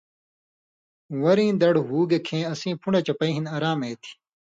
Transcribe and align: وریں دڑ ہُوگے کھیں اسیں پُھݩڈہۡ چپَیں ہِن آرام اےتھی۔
وریں 1.21 1.51
دڑ 1.61 1.73
ہُوگے 1.87 2.19
کھیں 2.27 2.43
اسیں 2.51 2.75
پُھݩڈہۡ 2.81 3.05
چپَیں 3.07 3.33
ہِن 3.35 3.45
آرام 3.55 3.79
اےتھی۔ 3.85 4.11